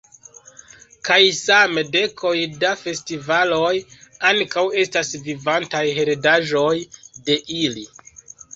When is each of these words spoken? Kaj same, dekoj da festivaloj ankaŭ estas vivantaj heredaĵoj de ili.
Kaj 1.09 1.17
same, 1.39 1.83
dekoj 1.95 2.31
da 2.63 2.71
festivaloj 2.85 3.75
ankaŭ 4.31 4.65
estas 4.87 5.15
vivantaj 5.29 5.85
heredaĵoj 6.01 6.75
de 7.31 7.41
ili. 7.61 7.89